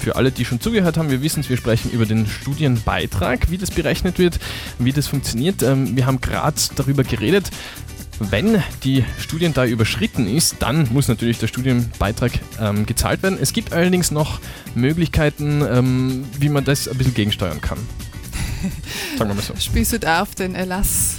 für 0.00 0.16
alle, 0.16 0.32
die 0.32 0.44
schon 0.44 0.60
zugehört 0.60 0.96
haben, 0.96 1.10
wir 1.10 1.22
wissen 1.22 1.40
es, 1.40 1.48
wir 1.48 1.56
sprechen 1.56 1.92
über 1.92 2.04
den 2.04 2.26
Studienbeitrag, 2.26 3.50
wie 3.50 3.58
das 3.58 3.70
berechnet 3.70 4.18
wird, 4.18 4.40
wie 4.80 4.92
das 4.92 5.06
funktioniert. 5.06 5.62
Ähm, 5.62 5.96
wir 5.96 6.06
haben 6.06 6.20
gerade 6.20 6.60
darüber 6.74 7.04
geredet, 7.04 7.50
wenn 8.18 8.62
die 8.84 9.04
Studiendauer 9.18 9.66
überschritten 9.66 10.26
ist, 10.26 10.56
dann 10.60 10.88
muss 10.92 11.08
natürlich 11.08 11.38
der 11.38 11.48
Studienbeitrag 11.48 12.32
ähm, 12.60 12.86
gezahlt 12.86 13.22
werden. 13.22 13.38
Es 13.40 13.52
gibt 13.52 13.72
allerdings 13.72 14.10
noch 14.10 14.40
Möglichkeiten, 14.74 15.62
ähm, 15.62 16.24
wie 16.38 16.48
man 16.48 16.64
das 16.64 16.88
ein 16.88 16.96
bisschen 16.98 17.14
gegensteuern 17.14 17.60
kann. 17.60 17.78
Sagen 19.18 19.30
wir 19.30 19.34
mal 19.34 19.42
so. 19.42 19.54
Spielst 19.58 19.92
du 19.92 19.98
da 19.98 20.22
auf 20.22 20.34
den 20.34 20.54
Erlass 20.54 21.16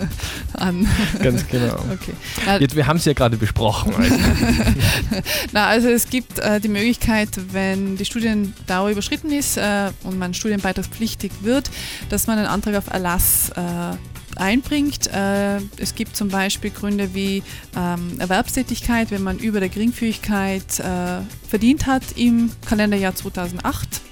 an? 0.54 0.86
Ganz 1.22 1.46
genau. 1.48 1.76
Okay. 1.92 2.12
Na, 2.46 2.60
Jetzt, 2.60 2.76
wir 2.76 2.86
haben 2.86 2.96
es 2.98 3.04
ja 3.04 3.12
gerade 3.12 3.36
besprochen. 3.36 3.94
Also. 3.94 4.14
Na, 5.52 5.66
also 5.66 5.88
es 5.88 6.08
gibt 6.08 6.38
äh, 6.38 6.60
die 6.60 6.68
Möglichkeit, 6.68 7.28
wenn 7.52 7.96
die 7.96 8.04
Studiendauer 8.04 8.90
überschritten 8.90 9.30
ist 9.32 9.56
äh, 9.56 9.90
und 10.04 10.18
man 10.18 10.34
studienbeitragspflichtig 10.34 11.32
wird, 11.42 11.70
dass 12.08 12.26
man 12.26 12.38
einen 12.38 12.48
Antrag 12.48 12.76
auf 12.76 12.88
Erlass 12.88 13.50
äh, 13.56 13.96
einbringt. 14.42 15.06
Äh, 15.06 15.58
es 15.76 15.94
gibt 15.94 16.16
zum 16.16 16.28
Beispiel 16.28 16.70
Gründe 16.70 17.14
wie 17.14 17.42
ähm, 17.76 18.18
Erwerbstätigkeit, 18.18 19.10
wenn 19.10 19.22
man 19.22 19.38
über 19.38 19.60
der 19.60 19.68
Geringfügigkeit 19.68 20.80
äh, 20.80 21.22
verdient 21.48 21.86
hat 21.86 22.02
im 22.16 22.50
Kalenderjahr 22.66 23.14
2008 23.14 24.11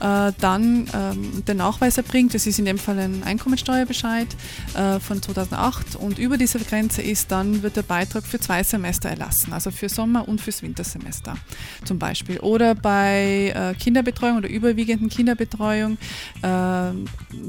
äh, 0.00 0.32
dann 0.40 0.86
ähm, 0.92 1.44
den 1.44 1.56
Nachweis 1.56 1.96
erbringt, 1.96 2.34
das 2.34 2.46
ist 2.46 2.58
in 2.58 2.64
dem 2.64 2.78
Fall 2.78 2.98
ein 2.98 3.22
Einkommensteuerbescheid 3.22 4.28
äh, 4.74 5.00
von 5.00 5.22
2008 5.22 5.96
und 5.96 6.18
über 6.18 6.36
dieser 6.36 6.58
Grenze 6.60 7.02
ist, 7.02 7.30
dann 7.30 7.62
wird 7.62 7.76
der 7.76 7.82
Beitrag 7.82 8.24
für 8.24 8.38
zwei 8.38 8.62
Semester 8.62 9.08
erlassen, 9.08 9.52
also 9.52 9.70
für 9.70 9.88
Sommer- 9.88 10.28
und 10.28 10.40
fürs 10.40 10.62
Wintersemester 10.62 11.36
zum 11.84 11.98
Beispiel. 11.98 12.38
Oder 12.40 12.74
bei 12.74 13.52
äh, 13.54 13.74
Kinderbetreuung 13.74 14.38
oder 14.38 14.48
überwiegenden 14.48 15.08
Kinderbetreuung, 15.08 15.98
ähm, 16.42 17.06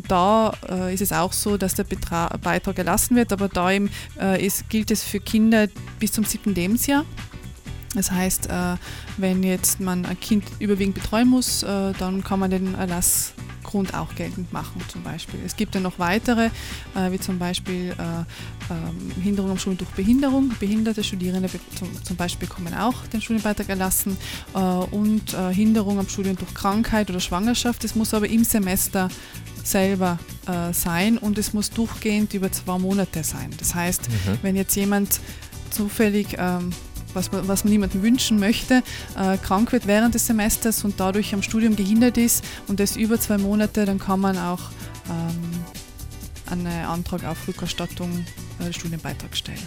da 0.08 0.54
äh, 0.70 0.94
ist 0.94 1.02
es 1.02 1.12
auch 1.12 1.34
so, 1.34 1.58
dass 1.58 1.76
der 1.76 1.84
Betra 1.84 2.36
Beitrag 2.42 2.78
erlassen 2.78 3.16
wird, 3.16 3.34
aber 3.34 3.50
da 3.50 3.72
eben, 3.72 3.90
äh, 4.20 4.46
ist, 4.46 4.70
gilt 4.70 4.92
es 4.92 5.04
für 5.04 5.20
Kinder 5.20 5.68
bis 6.00 6.12
zum 6.12 6.24
siebten 6.24 6.54
Lebensjahr. 6.54 7.06
Das 7.98 8.12
heißt, 8.12 8.52
äh, 8.52 8.76
wenn 9.18 9.42
jetzt 9.42 9.80
man 9.80 10.06
ein 10.06 10.20
Kind 10.20 10.44
überwiegend 10.60 10.94
betreuen 10.94 11.28
muss, 11.28 11.64
äh, 11.64 11.94
dann 11.98 12.24
kann 12.24 12.40
man 12.40 12.52
den 12.52 12.76
Erlassgrund 12.76 13.96
auch 13.96 14.14
geltend 14.14 14.54
machen 14.54 14.84
zum 14.88 15.02
Beispiel. 15.02 15.40
Es 15.44 15.56
gibt 15.56 15.74
ja 15.74 15.82
noch 15.82 15.98
weitere, 15.98 16.52
äh, 16.94 17.12
wie 17.12 17.20
zum 17.20 17.40
Beispiel 17.40 17.96
ähm, 18.00 19.22
Hinderung 19.24 19.50
am 19.50 19.58
Schulen 19.58 19.80
durch 19.80 19.90
Behinderung. 19.92 20.52
Behinderte 20.60 21.04
Studierende 21.04 21.50
zum 22.04 22.18
Beispiel 22.18 22.48
bekommen 22.48 22.76
auch 22.76 23.08
den 23.08 23.20
Studienbeitrag 23.20 23.70
erlassen 23.70 24.18
und 24.92 25.36
Hinderung 25.52 26.00
am 26.00 26.08
Studium 26.10 26.36
durch 26.36 26.54
Krankheit 26.54 27.10
oder 27.10 27.22
Schwangerschaft. 27.22 27.84
Das 27.86 27.96
muss 27.96 28.14
aber 28.14 28.30
im 28.30 28.44
Semester 28.44 29.08
selber 29.64 30.20
sein 30.74 31.18
und 31.18 31.38
es 31.38 31.54
muss 31.54 31.70
durchgehend 31.70 32.34
über 32.34 32.52
zwei 32.52 32.78
Monate 32.78 33.24
sein. 33.24 33.52
Das 33.58 33.74
heißt, 33.74 34.10
mhm. 34.10 34.38
wenn 34.42 34.58
jetzt 34.58 34.76
jemand 34.76 35.22
zufällig 35.72 36.36
ähm, 36.38 36.72
was 37.14 37.32
man, 37.32 37.48
was 37.48 37.64
man 37.64 37.72
niemandem 37.72 38.04
wünschen 38.04 38.40
möchte, 38.40 38.84
äh, 39.18 39.38
krank 39.38 39.72
wird 39.72 39.88
während 39.88 40.16
des 40.16 40.28
Semesters 40.28 40.84
und 40.84 41.00
dadurch 41.00 41.34
am 41.34 41.42
Studium 41.42 41.76
gehindert 41.76 42.18
ist 42.18 42.44
und 42.68 42.80
das 42.80 42.96
über 42.96 43.20
zwei 43.20 43.38
Monate, 43.38 43.86
dann 43.86 44.00
kann 44.00 44.20
man 44.20 44.38
auch 44.38 44.62
ähm, 45.10 45.64
einen 46.52 46.86
Antrag 46.86 47.24
auf 47.26 47.48
Rückerstattung 47.48 48.26
äh, 48.60 48.74
Studienbeitrag 48.74 49.36
stellen. 49.36 49.60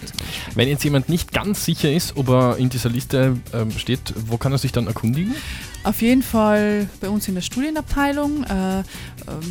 Wenn 0.55 0.69
jetzt 0.69 0.85
jemand 0.85 1.09
nicht 1.09 1.33
ganz 1.33 1.65
sicher 1.65 1.93
ist, 1.93 2.17
ob 2.17 2.29
er 2.29 2.57
in 2.57 2.71
dieser 2.71 2.89
Liste 2.89 3.37
äh, 3.53 3.79
steht, 3.79 4.15
wo 4.27 4.37
kann 4.37 4.53
er 4.53 4.59
sich 4.59 4.73
dann 4.73 4.87
erkundigen? 4.87 5.35
Auf 5.83 6.03
jeden 6.03 6.23
Fall 6.23 6.91
bei 7.01 7.09
uns 7.09 7.27
in 7.27 7.35
der 7.35 7.41
Studienabteilung. 7.41 8.45
Äh, 8.45 8.83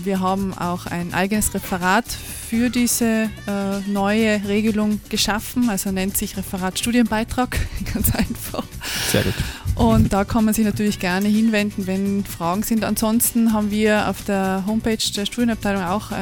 wir 0.04 0.20
haben 0.20 0.54
auch 0.54 0.86
ein 0.86 1.14
eigenes 1.14 1.54
Referat 1.56 2.06
für 2.06 2.70
diese 2.70 3.30
äh, 3.48 3.80
neue 3.88 4.48
Regelung 4.48 5.02
geschaffen, 5.10 5.70
also 5.70 5.92
nennt 5.92 6.18
sich 6.18 6.38
Referat 6.38 6.78
Studienbeitrag, 6.78 7.58
ganz 7.94 8.14
einfach. 8.14 8.64
Sehr 9.12 9.24
gut. 9.24 9.34
Und 9.74 10.14
da 10.14 10.24
kann 10.24 10.46
man 10.46 10.54
sich 10.54 10.66
natürlich 10.66 11.00
gerne 11.00 11.30
hinwenden, 11.30 11.88
wenn 11.88 12.24
Fragen 12.26 12.64
sind. 12.64 12.84
Ansonsten 12.84 13.54
haben 13.54 13.72
wir 13.72 14.08
auf 14.10 14.24
der 14.26 14.64
Homepage 14.68 14.98
der 15.16 15.26
Studienabteilung 15.26 15.84
auch 15.84 16.12
äh, 16.12 16.16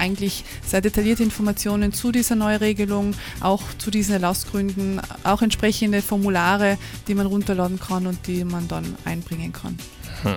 eigentlich 0.00 0.44
sehr 0.66 0.80
detaillierte 0.80 1.22
Informationen 1.22 1.92
zu 1.92 2.10
dieser 2.10 2.34
Neuregelung, 2.34 3.14
auch 3.40 3.62
zu 3.78 3.90
diesen 3.90 4.14
Erlassgründen, 4.14 5.00
auch 5.24 5.42
entsprechende 5.42 6.02
Formulare, 6.02 6.78
die 7.06 7.14
man 7.14 7.26
runterladen 7.26 7.78
kann 7.78 8.06
und 8.06 8.26
die 8.26 8.44
man 8.44 8.66
dann 8.66 8.96
einbringen 9.04 9.52
kann. 9.52 9.78
Hm. 10.22 10.36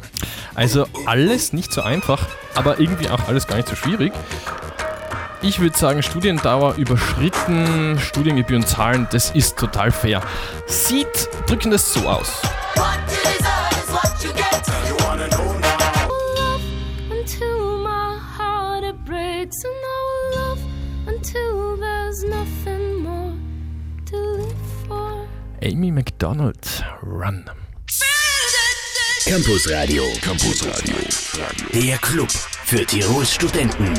Also 0.54 0.86
alles 1.06 1.54
nicht 1.54 1.74
so 1.74 1.82
einfach, 1.82 2.28
aber 2.56 2.80
irgendwie 2.80 3.10
auch 3.10 3.28
alles 3.28 3.48
gar 3.48 3.58
nicht 3.58 3.68
so 3.68 3.76
schwierig. 3.76 4.14
Ich 5.42 5.60
würde 5.60 5.78
sagen, 5.78 6.02
Studiendauer 6.04 6.76
überschritten, 6.76 8.00
Studiengebühren 8.00 8.66
zahlen, 8.66 9.08
das 9.12 9.32
ist 9.32 9.58
total 9.58 9.92
fair. 9.92 10.22
Sieht 10.68 11.30
drücken 11.48 11.78
so 11.78 12.08
aus. 12.08 12.42
Amy 25.66 25.92
McDonald, 25.92 26.84
Run. 27.02 27.46
Campus 29.24 29.72
Radio. 29.72 30.04
Campus 30.22 30.62
Radio. 30.68 30.96
Der 31.74 31.98
Club 32.00 32.30
für 32.30 32.86
Tirols 32.86 33.34
Studenten. 33.34 33.94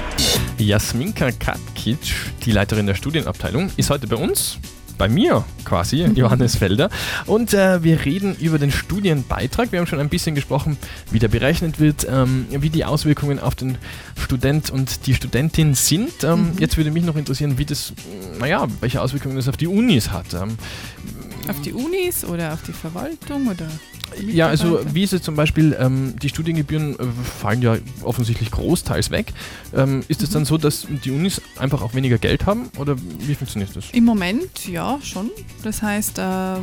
Jasminka 0.59 1.31
Katkic, 1.33 2.15
die 2.45 2.53
Leiterin 2.53 2.87
der 2.87 2.95
Studienabteilung, 2.95 3.71
ist 3.79 3.89
heute 3.89 4.07
bei 4.07 4.17
uns 4.17 4.59
bei 4.99 5.09
mir 5.09 5.45
quasi, 5.65 6.05
Johannes 6.15 6.57
Felder. 6.57 6.91
Und 7.27 7.55
äh, 7.55 7.83
wir 7.83 8.05
reden 8.05 8.37
über 8.37 8.59
den 8.59 8.71
Studienbeitrag. 8.71 9.73
Wir 9.73 9.81
haben 9.81 9.87
schon 9.87 10.01
ein 10.01 10.09
bisschen 10.09 10.35
gesprochen, 10.35 10.77
wie 11.11 11.19
der 11.19 11.29
berechnet 11.29 11.81
wird, 11.81 12.07
ähm, 12.09 12.47
wie 12.51 12.71
die 12.71 12.85
Auswirkungen 12.85 13.39
auf 13.39 13.55
den 13.55 13.79
Student 14.19 14.71
und 14.71 15.07
die 15.07 15.15
Studentin 15.15 15.75
sind. 15.75 16.25
Ähm, 16.25 16.53
mhm. 16.53 16.59
Jetzt 16.59 16.77
würde 16.77 16.91
mich 16.91 17.05
noch 17.05 17.17
interessieren, 17.17 17.59
wie 17.59 17.65
das, 17.65 17.93
naja, 18.39 18.67
welche 18.81 19.01
Auswirkungen 19.01 19.37
das 19.37 19.49
auf 19.49 19.57
die 19.57 19.67
Unis 19.67 20.11
hat. 20.11 20.35
Ähm, 20.35 20.57
auf 21.49 21.61
die 21.61 21.73
Unis 21.73 22.25
oder 22.25 22.53
auf 22.53 22.63
die 22.63 22.73
Verwaltung 22.73 23.49
oder? 23.49 23.69
Ja, 24.21 24.47
also 24.47 24.81
wie 24.93 25.03
ist 25.03 25.13
es 25.13 25.23
zum 25.23 25.35
Beispiel, 25.35 25.77
ähm, 25.79 26.15
die 26.23 26.29
Studiengebühren 26.29 26.99
äh, 26.99 27.05
fallen 27.41 27.63
ja 27.63 27.77
offensichtlich 28.03 28.51
großteils 28.51 29.11
weg. 29.11 29.33
Ähm, 29.75 30.05
ist 30.09 30.23
es 30.23 30.31
mhm. 30.31 30.35
dann 30.35 30.45
so, 30.45 30.59
dass 30.59 30.87
die 31.05 31.11
Unis 31.11 31.41
einfach 31.59 31.83
auch 31.83 31.95
weniger 31.95 32.19
Geld 32.19 32.47
haben 32.47 32.71
oder 32.79 32.97
wie 33.19 33.35
funktioniert 33.35 33.75
das? 33.75 33.87
Im 33.93 34.05
Moment 34.05 34.69
ja 34.69 34.99
schon. 35.03 35.31
Das 35.63 35.83
heißt, 35.83 36.19
äh, 36.19 36.57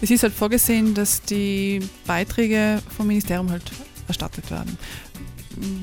es 0.00 0.10
ist 0.10 0.22
halt 0.22 0.32
vorgesehen, 0.32 0.94
dass 0.94 1.22
die 1.22 1.80
Beiträge 2.06 2.80
vom 2.96 3.08
Ministerium 3.08 3.50
halt 3.50 3.64
erstattet 4.06 4.50
werden. 4.50 4.76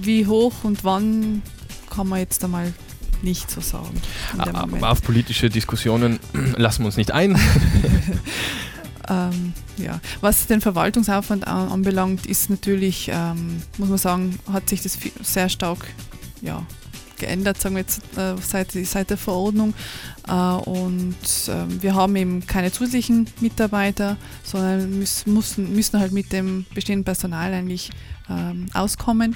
Wie 0.01 0.25
hoch 0.25 0.63
und 0.63 0.83
wann 0.83 1.41
kann 1.89 2.07
man 2.07 2.19
jetzt 2.19 2.43
einmal 2.43 2.73
nicht 3.23 3.49
so 3.51 3.61
sagen. 3.61 4.01
Aber 4.37 4.91
auf 4.91 5.01
politische 5.01 5.49
Diskussionen 5.49 6.19
lassen 6.55 6.83
wir 6.83 6.87
uns 6.87 6.97
nicht 6.97 7.11
ein. 7.11 7.39
ähm, 9.09 9.53
ja. 9.77 9.99
Was 10.21 10.47
den 10.47 10.61
Verwaltungsaufwand 10.61 11.47
anbelangt, 11.47 12.25
ist 12.25 12.49
natürlich, 12.49 13.09
ähm, 13.13 13.61
muss 13.77 13.89
man 13.89 13.97
sagen, 13.97 14.39
hat 14.51 14.69
sich 14.69 14.81
das 14.81 14.97
sehr 15.21 15.49
stark 15.49 15.85
ja, 16.41 16.65
geändert, 17.19 17.61
sagen 17.61 17.75
wir 17.75 17.81
jetzt, 17.81 18.01
äh, 18.17 18.35
seit, 18.41 18.71
seit 18.71 19.09
der 19.09 19.17
Verordnung. 19.17 19.73
Äh, 20.27 20.31
und 20.31 21.15
äh, 21.47 21.81
wir 21.81 21.93
haben 21.93 22.15
eben 22.15 22.47
keine 22.47 22.71
zusätzlichen 22.71 23.27
Mitarbeiter, 23.41 24.17
sondern 24.43 24.97
müssen, 24.97 25.73
müssen, 25.75 25.99
halt 25.99 26.11
mit 26.11 26.31
dem 26.31 26.65
bestehenden 26.73 27.05
Personal 27.05 27.53
eigentlich 27.53 27.91
ähm, 28.29 28.67
auskommen. 28.73 29.35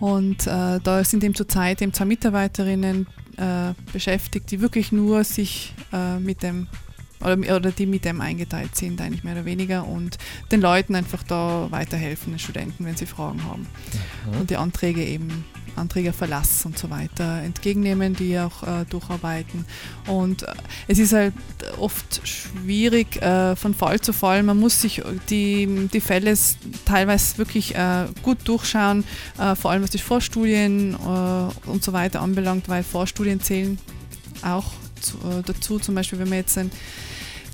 Und 0.00 0.46
äh, 0.46 0.80
da 0.80 1.04
sind 1.04 1.24
eben 1.24 1.34
zurzeit 1.34 1.82
eben 1.82 1.92
zwei 1.92 2.04
Mitarbeiterinnen 2.04 3.06
äh, 3.36 3.74
beschäftigt, 3.92 4.50
die 4.50 4.60
wirklich 4.60 4.92
nur 4.92 5.24
sich 5.24 5.74
äh, 5.92 6.18
mit 6.18 6.42
dem 6.42 6.68
oder, 7.20 7.56
oder, 7.56 7.72
die 7.72 7.86
mit 7.86 8.04
dem 8.04 8.20
eingeteilt 8.20 8.76
sind, 8.76 9.00
eigentlich 9.00 9.24
mehr 9.24 9.34
oder 9.34 9.44
weniger, 9.44 9.84
und 9.84 10.18
den 10.52 10.60
Leuten 10.60 10.94
einfach 10.94 11.24
da 11.24 11.66
weiterhelfen, 11.70 12.32
den 12.32 12.38
Studenten, 12.38 12.84
wenn 12.84 12.94
sie 12.94 13.06
Fragen 13.06 13.42
haben. 13.42 13.66
Mhm. 14.30 14.40
Und 14.40 14.50
die 14.50 14.56
Anträge 14.56 15.04
eben 15.04 15.44
Anträgerverlass 15.78 16.64
und 16.66 16.78
so 16.78 16.90
weiter 16.90 17.42
entgegennehmen, 17.42 18.14
die 18.14 18.38
auch 18.38 18.62
äh, 18.62 18.84
durcharbeiten. 18.88 19.64
Und 20.06 20.42
äh, 20.42 20.54
es 20.86 20.98
ist 20.98 21.12
halt 21.12 21.34
oft 21.78 22.20
schwierig 22.26 23.20
äh, 23.22 23.56
von 23.56 23.74
Fall 23.74 24.00
zu 24.00 24.12
Fall. 24.12 24.42
Man 24.42 24.58
muss 24.58 24.80
sich 24.80 25.02
die, 25.30 25.88
die 25.92 26.00
Fälle 26.00 26.34
teilweise 26.84 27.38
wirklich 27.38 27.74
äh, 27.74 28.06
gut 28.22 28.38
durchschauen, 28.44 29.04
äh, 29.38 29.54
vor 29.54 29.70
allem 29.70 29.82
was 29.82 29.90
die 29.90 29.98
Vorstudien 29.98 30.94
äh, 30.94 31.68
und 31.68 31.82
so 31.82 31.92
weiter 31.92 32.20
anbelangt, 32.20 32.68
weil 32.68 32.82
Vorstudien 32.82 33.40
zählen 33.40 33.78
auch 34.42 34.72
zu, 35.00 35.16
dazu. 35.44 35.78
Zum 35.78 35.94
Beispiel, 35.94 36.18
wenn 36.18 36.28
man 36.28 36.38
jetzt 36.38 36.58
ein 36.58 36.70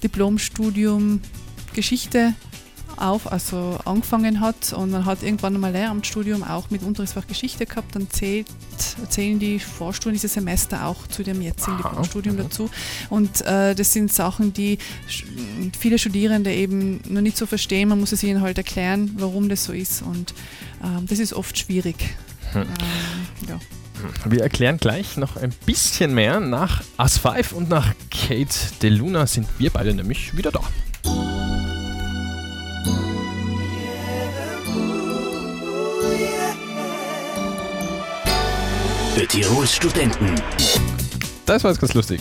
Diplomstudium 0.02 1.20
Geschichte 1.74 2.34
auf, 2.98 3.30
also 3.30 3.78
angefangen 3.84 4.40
hat 4.40 4.72
und 4.72 4.90
man 4.90 5.04
hat 5.04 5.22
irgendwann 5.22 5.54
einmal 5.54 5.72
Lehramtsstudium 5.72 6.42
auch 6.42 6.70
mit 6.70 6.82
Unterrichtsfach 6.82 7.26
Geschichte 7.26 7.66
gehabt, 7.66 7.94
dann 7.94 8.10
zählt, 8.10 8.46
zählen 9.08 9.38
die 9.38 9.58
Vorstudien 9.58 10.14
dieses 10.14 10.34
Semester 10.34 10.86
auch 10.86 11.06
zu 11.06 11.22
dem 11.22 11.40
jetzigen 11.42 11.76
Diplomstudium 11.76 12.36
dazu. 12.36 12.70
Und 13.10 13.42
äh, 13.42 13.74
das 13.74 13.92
sind 13.92 14.12
Sachen, 14.12 14.52
die 14.52 14.78
viele 15.78 15.98
Studierende 15.98 16.52
eben 16.52 17.00
noch 17.08 17.20
nicht 17.20 17.36
so 17.36 17.46
verstehen. 17.46 17.88
Man 17.88 18.00
muss 18.00 18.12
es 18.12 18.22
ihnen 18.22 18.40
halt 18.40 18.58
erklären, 18.58 19.12
warum 19.18 19.48
das 19.48 19.64
so 19.64 19.72
ist 19.72 20.02
und 20.02 20.32
äh, 20.82 21.04
das 21.06 21.18
ist 21.18 21.32
oft 21.32 21.58
schwierig. 21.58 21.96
Hm. 22.52 22.62
Ähm, 22.62 23.48
ja. 23.48 23.60
Wir 24.26 24.42
erklären 24.42 24.76
gleich 24.78 25.16
noch 25.16 25.36
ein 25.36 25.52
bisschen 25.66 26.14
mehr. 26.14 26.40
Nach 26.40 26.82
As 26.96 27.18
5 27.18 27.52
und 27.52 27.68
nach 27.68 27.94
Kate 28.10 28.54
DeLuna 28.82 29.26
sind 29.26 29.46
wir 29.58 29.70
beide 29.70 29.94
nämlich 29.94 30.36
wieder 30.36 30.50
da. 30.50 30.60
Für 39.24 39.28
Tirols 39.28 39.74
Studenten. 39.74 40.34
Das 41.46 41.64
war 41.64 41.70
jetzt 41.70 41.80
ganz 41.80 41.94
lustig. 41.94 42.20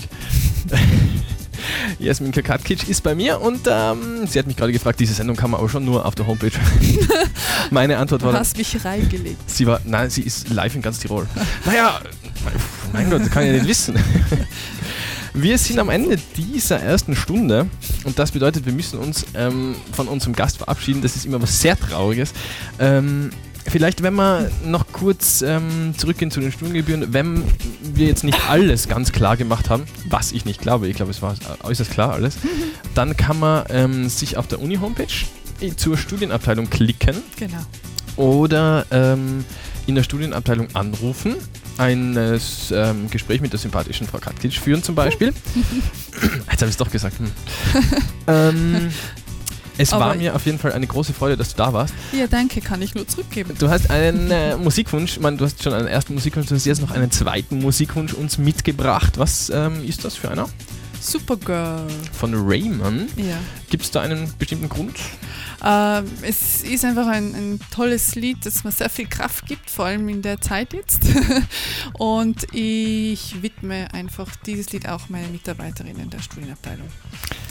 Jasmin 2.00 2.32
Kakatkic 2.32 2.88
ist 2.88 3.04
bei 3.04 3.14
mir 3.14 3.42
und 3.42 3.68
ähm, 3.70 4.26
sie 4.26 4.40
hat 4.40 4.48
mich 4.48 4.56
gerade 4.56 4.72
gefragt, 4.72 5.02
diese 5.02 5.14
Sendung 5.14 5.36
kann 5.36 5.52
man 5.52 5.60
aber 5.60 5.68
schon 5.68 5.84
nur 5.84 6.06
auf 6.06 6.16
der 6.16 6.26
Homepage. 6.28 6.54
Meine 7.72 7.98
Antwort 7.98 8.24
war. 8.24 8.32
Du 8.32 8.38
hast 8.38 8.58
mich 8.58 8.86
reingelegt. 8.86 9.50
Sie 9.50 9.68
war, 9.68 9.82
nein, 9.84 10.10
sie 10.10 10.22
ist 10.22 10.50
live 10.50 10.76
in 10.76 10.82
ganz 10.82 11.00
Tirol. 11.00 11.28
naja, 11.66 12.00
mein 12.94 13.10
Gott, 13.10 13.20
das 13.20 13.30
kann 13.32 13.44
ich 13.44 13.50
ja 13.50 13.56
nicht 13.56 13.68
wissen. 13.68 14.00
Wir 15.34 15.58
sind 15.58 15.80
am 15.80 15.90
Ende 15.90 16.18
dieser 16.38 16.80
ersten 16.80 17.18
Stunde 17.18 17.68
und 18.06 18.18
das 18.18 18.32
bedeutet, 18.32 18.68
wir 18.68 18.74
müssen 18.74 19.00
uns 19.00 19.26
ähm, 19.34 19.76
von 19.92 20.08
unserem 20.08 20.34
Gast 20.34 20.58
verabschieden. 20.58 21.02
Das 21.02 21.16
ist 21.16 21.26
immer 21.26 21.42
was 21.42 21.60
sehr 21.60 21.78
Trauriges. 21.78 22.32
Ähm, 22.78 23.32
Vielleicht, 23.66 24.04
wenn 24.04 24.14
wir 24.16 24.52
noch 24.66 24.86
kurz 24.92 25.42
ähm, 25.42 25.94
zurückgehen 25.98 26.32
zu 26.32 26.40
den 26.40 26.52
Studiengebühren, 26.52 27.14
wenn 27.14 27.44
wir 27.82 28.08
jetzt 28.08 28.24
nicht 28.24 28.50
alles 28.50 28.88
ganz 28.88 29.12
klar 29.12 29.38
gemacht 29.38 29.70
haben, 29.70 29.84
was 30.10 30.32
ich 30.32 30.46
nicht 30.46 30.62
glaube, 30.62 30.88
ich 30.88 30.96
glaube, 30.96 31.12
es 31.12 31.22
war 31.22 31.36
äußerst 31.64 31.92
klar 31.92 32.14
alles, 32.14 32.36
dann 32.96 33.16
kann 33.18 33.40
man 33.40 33.66
ähm, 33.70 34.10
sich 34.10 34.38
auf 34.38 34.48
der 34.48 34.62
Uni-Homepage 34.62 35.08
zur 35.78 35.98
Studienabteilung 35.98 36.70
klicken 36.70 37.16
Genau. 37.38 37.58
oder 38.18 38.86
ähm, 38.92 39.46
in 39.88 39.96
der 39.96 40.04
Studienabteilung 40.04 40.68
anrufen, 40.74 41.36
ein 41.78 42.16
äh, 42.18 42.40
ähm, 42.72 43.10
Gespräch 43.10 43.42
mit 43.42 43.52
der 43.54 43.60
sympathischen 43.60 44.08
Frau 44.08 44.20
Katkitsch 44.20 44.60
führen 44.60 44.84
zum 44.84 44.96
Beispiel. 44.96 45.34
Jetzt 46.52 46.62
habe 46.62 46.66
ich 46.66 46.72
es 46.72 46.78
doch 46.78 46.92
gesagt. 46.92 47.18
Hm. 47.20 47.32
ähm, 48.28 48.90
es 49.78 49.92
war 49.92 50.02
Aber- 50.02 50.16
mir 50.16 50.36
auf 50.36 50.46
jeden 50.46 50.60
Fall 50.60 50.72
eine 50.74 50.88
große 50.88 51.14
Freude, 51.14 51.38
dass 51.38 51.50
du 51.50 51.58
da 51.58 51.74
warst. 51.74 51.94
Ja, 52.12 52.28
danke, 52.28 52.62
kann 52.62 52.82
ich 52.82 52.96
nur 52.96 53.08
zurückgeben. 53.08 53.56
Du 53.58 53.70
hast 53.70 53.90
einen 53.90 54.30
äh, 54.32 54.56
Musikwunsch, 54.58 55.20
meine, 55.20 55.38
du 55.38 55.46
hast 55.46 55.62
schon 55.64 55.74
einen 55.74 55.88
ersten 55.88 56.14
Musikwunsch, 56.14 56.48
du 56.48 56.56
hast 56.56 56.66
jetzt 56.66 56.82
noch 56.82 56.92
einen 56.92 57.12
zweiten 57.12 57.60
Musikwunsch 57.60 58.14
uns 58.14 58.38
mitgebracht. 58.38 59.18
Was 59.18 59.50
ähm, 59.50 59.84
ist 59.84 60.06
das 60.06 60.16
für 60.16 60.30
einer? 60.32 60.48
Supergirl. 61.02 61.86
Von 62.14 62.34
Rayman. 62.34 63.08
Ja. 63.18 63.38
Gibt 63.70 63.84
es 63.84 63.92
da 63.92 64.02
einen 64.02 64.32
bestimmten 64.40 64.70
Grund? 64.70 64.96
Ähm, 65.64 66.06
es 66.22 66.62
ist 66.62 66.84
einfach 66.84 67.08
ein, 67.08 67.34
ein 67.34 67.60
tolles 67.72 68.16
Lied, 68.16 68.46
das 68.46 68.64
mir 68.64 68.72
sehr 68.72 68.90
viel 68.90 69.08
Kraft 69.08 69.46
gibt, 69.46 69.70
vor 69.70 69.86
allem 69.86 70.10
in 70.10 70.22
der 70.22 70.42
Zeit 70.42 70.74
jetzt. 70.74 71.02
Und 71.94 72.46
ich 72.54 73.42
widme 73.42 73.94
einfach 73.94 74.36
dieses 74.46 74.72
Lied 74.72 74.90
auch 74.90 75.10
meinen 75.10 75.32
Mitarbeiterinnen 75.32 76.10
der 76.10 76.20
Studienabteilung. 76.20 76.88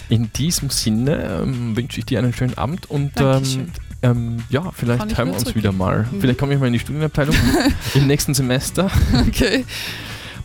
In 0.08 0.30
diesem 0.34 0.68
Sinne 0.68 1.40
ähm, 1.42 1.74
wünsche 1.74 2.00
ich 2.00 2.04
dir 2.04 2.18
einen 2.18 2.34
schönen 2.34 2.58
Abend 2.58 2.90
und 2.90 3.12
ähm, 3.18 3.72
ähm, 4.02 4.42
ja, 4.50 4.70
vielleicht 4.72 5.16
hören 5.16 5.28
wir 5.28 5.38
uns 5.38 5.54
wieder 5.54 5.72
mal. 5.72 6.06
Mhm. 6.10 6.20
Vielleicht 6.20 6.38
komme 6.38 6.52
ich 6.52 6.60
mal 6.60 6.66
in 6.66 6.74
die 6.74 6.80
Studienabteilung 6.80 7.34
im 7.94 8.06
nächsten 8.08 8.34
Semester. 8.34 8.90
Okay. 9.26 9.64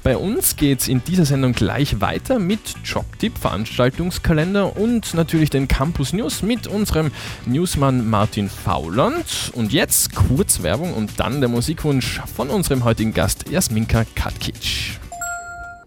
Bei 0.08 0.16
uns 0.16 0.56
geht 0.56 0.80
es 0.80 0.88
in 0.88 1.04
dieser 1.04 1.26
Sendung 1.26 1.52
gleich 1.52 2.00
weiter 2.00 2.40
mit 2.40 2.62
Jobtipp, 2.86 3.38
Veranstaltungskalender 3.38 4.78
und 4.78 5.14
natürlich 5.14 5.50
den 5.50 5.68
Campus 5.68 6.14
News 6.14 6.44
mit 6.44 6.66
unserem 6.66 7.12
Newsmann 7.46 8.10
Martin 8.10 8.48
Fauland. 8.48 9.52
Und 9.54 9.74
jetzt 9.74 10.16
kurz 10.16 10.64
Werbung 10.64 10.94
und 10.94 11.20
dann 11.20 11.42
der 11.42 11.50
Musikwunsch 11.50 12.22
von 12.38 12.50
unserem 12.50 12.86
heutigen 12.86 13.14
Gast 13.14 13.50
Jasminka 13.50 14.06
Katkic. 14.16 14.98